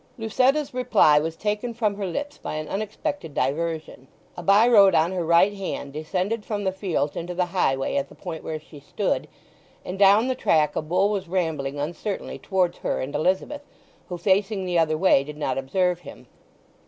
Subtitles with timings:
[0.17, 4.07] Lucetta's reply was taken from her lips by an unexpected diversion.
[4.35, 8.09] A by road on her right hand descended from the fields into the highway at
[8.09, 9.27] the point where she stood,
[9.85, 13.61] and down the track a bull was rambling uncertainly towards her and Elizabeth,
[14.09, 16.25] who, facing the other way, did not observe him.